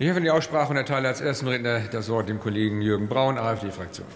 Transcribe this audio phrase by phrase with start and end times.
[0.00, 3.36] Ich öffne die Aussprache und erteile als ersten Redner das Wort dem Kollegen Jürgen Braun,
[3.36, 4.06] AfD-Fraktion.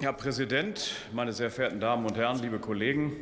[0.00, 3.12] Herr Präsident, meine sehr verehrten Damen und Herren, liebe Kollegen!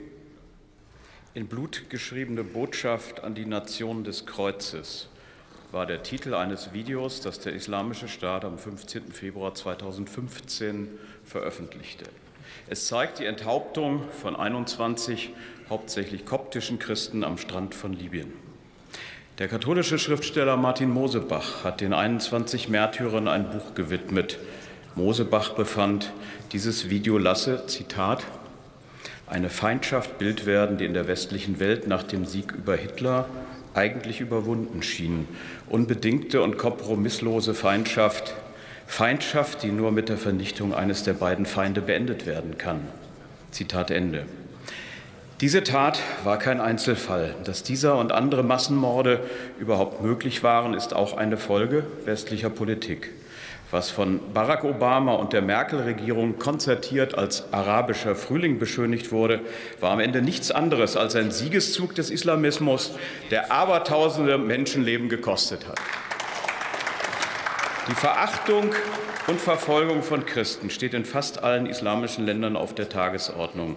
[1.35, 5.11] In Blut geschriebene Botschaft an die Nation des Kreuzes
[5.73, 9.11] war der Titel eines Videos, das der Islamische Staat am 15.
[9.11, 10.89] Februar 2015
[11.25, 12.05] veröffentlichte.
[12.69, 15.31] Es zeigt die Enthauptung von 21
[15.71, 18.31] hauptsächlich koptischen Christen am Strand von Libyen.
[19.39, 24.39] Der katholische Schriftsteller Martin Mosebach hat den 21 Märtyrern ein Buch gewidmet.
[24.95, 26.13] Mosebach befand,
[26.53, 28.23] dieses Video lasse, Zitat,
[29.27, 33.27] eine Feindschaft Bild werden, die in der westlichen Welt nach dem Sieg über Hitler
[33.75, 35.27] eigentlich überwunden schien.
[35.69, 38.35] Unbedingte und kompromisslose Feindschaft,
[38.87, 42.81] Feindschaft, die nur mit der Vernichtung eines der beiden Feinde beendet werden kann.
[43.51, 44.27] Zitat Ende.
[45.41, 47.35] Diese Tat war kein Einzelfall.
[47.45, 49.21] Dass dieser und andere Massenmorde
[49.59, 53.11] überhaupt möglich waren, ist auch eine Folge westlicher Politik.
[53.73, 59.41] Was von Barack Obama und der Merkel-Regierung konzertiert als arabischer Frühling beschönigt wurde,
[59.81, 62.93] war am Ende nichts anderes als ein Siegeszug des Islamismus,
[63.31, 65.81] der abertausende Menschenleben gekostet hat.
[67.89, 68.75] Die Verachtung
[69.27, 73.77] und Verfolgung von Christen steht in fast allen islamischen Ländern auf der Tagesordnung.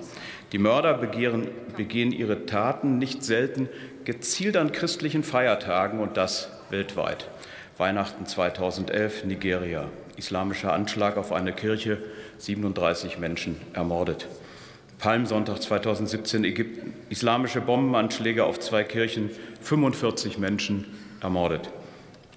[0.51, 3.69] Die Mörder begehren, begehen ihre Taten nicht selten
[4.03, 7.29] gezielt an christlichen Feiertagen und das weltweit.
[7.77, 9.89] Weihnachten 2011, Nigeria.
[10.15, 11.97] Islamischer Anschlag auf eine Kirche,
[12.37, 14.27] 37 Menschen ermordet.
[14.97, 16.93] Palmsonntag 2017, Ägypten.
[17.09, 20.85] Islamische Bombenanschläge auf zwei Kirchen, 45 Menschen
[21.19, 21.69] ermordet.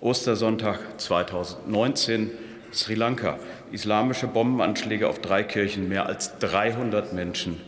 [0.01, 2.33] Ostersonntag 2019,
[2.73, 3.39] Sri Lanka.
[3.71, 7.61] Islamische Bombenanschläge auf drei Kirchen, mehr als 300 Menschen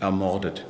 [0.00, 0.64] ermordet.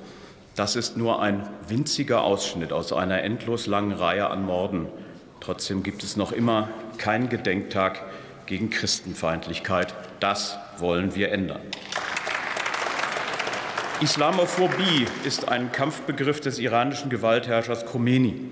[0.56, 4.88] Das ist nur ein winziger Ausschnitt aus einer endlos langen Reihe an Morden.
[5.40, 6.68] Trotzdem gibt es noch immer
[6.98, 8.02] keinen Gedenktag
[8.46, 9.94] gegen Christenfeindlichkeit.
[10.20, 11.60] Das wollen wir ändern.
[14.00, 18.50] Islamophobie ist ein Kampfbegriff des iranischen Gewaltherrschers Khomeini.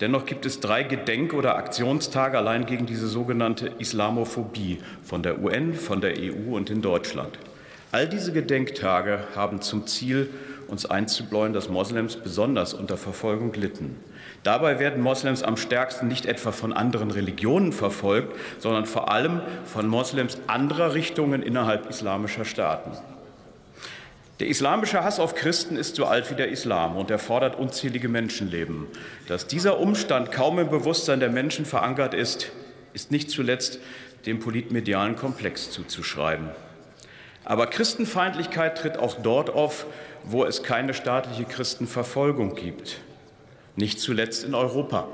[0.00, 5.74] Dennoch gibt es drei Gedenk- oder Aktionstage allein gegen diese sogenannte Islamophobie von der UN,
[5.74, 7.38] von der EU und in Deutschland.
[7.92, 10.28] All diese Gedenktage haben zum Ziel,
[10.68, 13.96] uns einzubläuen, dass Moslems besonders unter Verfolgung litten.
[14.42, 19.88] Dabei werden Moslems am stärksten nicht etwa von anderen Religionen verfolgt, sondern vor allem von
[19.88, 22.92] Moslems anderer Richtungen innerhalb islamischer Staaten.
[24.38, 28.08] Der islamische Hass auf Christen ist so alt wie der Islam und er fordert unzählige
[28.08, 28.86] Menschenleben.
[29.28, 32.50] Dass dieser Umstand kaum im Bewusstsein der Menschen verankert ist,
[32.92, 33.80] ist nicht zuletzt
[34.26, 36.50] dem politmedialen Komplex zuzuschreiben.
[37.46, 39.86] Aber Christenfeindlichkeit tritt auch dort auf,
[40.24, 42.98] wo es keine staatliche Christenverfolgung gibt,
[43.76, 45.06] nicht zuletzt in Europa.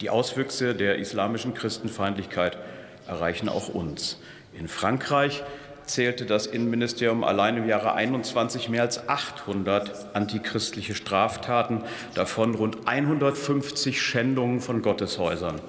[0.00, 2.58] Die Auswüchse der islamischen Christenfeindlichkeit
[3.06, 4.18] erreichen auch uns.
[4.52, 5.44] In Frankreich
[5.84, 11.84] zählte das Innenministerium allein im Jahre 21 mehr als 800 antichristliche Straftaten,
[12.16, 15.60] davon rund 150 Schändungen von Gotteshäusern.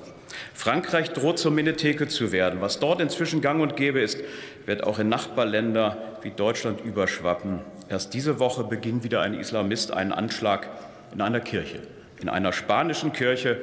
[0.53, 2.62] Frankreich droht zur Minitheke zu werden.
[2.62, 4.20] Was dort inzwischen gang und gäbe ist,
[4.66, 7.59] wird auch in Nachbarländer wie Deutschland überschwappen.
[7.90, 10.68] Erst diese Woche beginnt wieder ein Islamist einen Anschlag
[11.14, 11.80] in einer Kirche.
[12.22, 13.62] In einer spanischen Kirche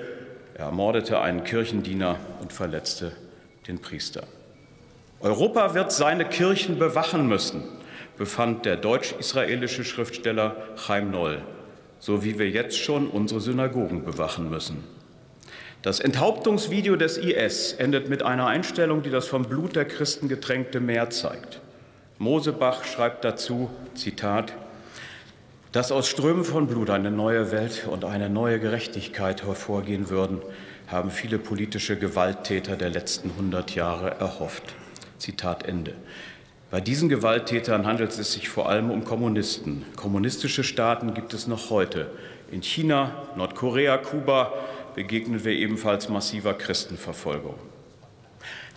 [0.54, 3.12] er ermordete einen Kirchendiener und verletzte
[3.66, 4.22] den Priester.
[5.20, 7.64] Europa wird seine Kirchen bewachen müssen,
[8.16, 11.42] befand der deutsch-israelische Schriftsteller Chaim Noll,
[11.98, 14.84] so wie wir jetzt schon unsere Synagogen bewachen müssen.
[15.84, 20.80] Das Enthauptungsvideo des IS endet mit einer Einstellung, die das vom Blut der Christen getränkte
[20.80, 21.60] Meer zeigt.
[22.16, 24.54] Mosebach schreibt dazu, Zitat,
[25.72, 30.40] dass aus Strömen von Blut eine neue Welt und eine neue Gerechtigkeit hervorgehen würden,
[30.86, 34.74] haben viele politische Gewalttäter der letzten hundert Jahre erhofft.
[35.18, 35.92] Zitat Ende.
[36.70, 39.84] Bei diesen Gewalttätern handelt es sich vor allem um Kommunisten.
[39.96, 42.06] Kommunistische Staaten gibt es noch heute.
[42.50, 44.54] In China, Nordkorea, Kuba
[44.94, 47.54] begegnen wir ebenfalls massiver Christenverfolgung.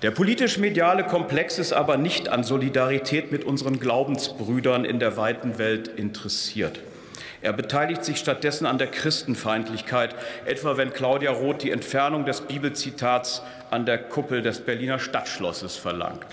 [0.04, 5.88] Der politisch-mediale Komplex ist aber nicht an Solidarität mit unseren Glaubensbrüdern in der weiten Welt
[5.88, 6.80] interessiert.
[7.42, 10.16] Er beteiligt sich stattdessen an der Christenfeindlichkeit,
[10.46, 16.26] etwa wenn Claudia Roth die Entfernung des Bibelzitats an der Kuppel des Berliner Stadtschlosses verlangt.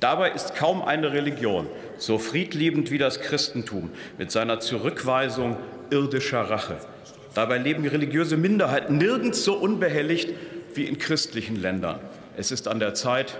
[0.00, 1.66] Dabei ist kaum eine Religion
[1.98, 5.56] so friedliebend wie das Christentum mit seiner Zurückweisung
[5.90, 6.76] irdischer Rache.
[7.38, 10.34] Dabei leben religiöse Minderheiten nirgends so unbehelligt
[10.74, 12.00] wie in christlichen Ländern.
[12.36, 13.38] Es ist an der Zeit,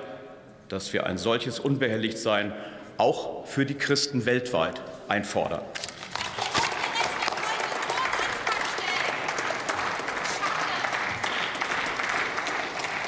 [0.69, 2.53] dass wir ein solches Unbehelligtsein
[2.97, 5.63] auch für die Christen weltweit einfordern.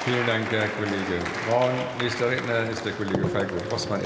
[0.05, 1.71] Vielen Dank, Herr Kollege Braun.
[2.01, 3.99] Nächster Redner ist der Kollege Falco Rossmann,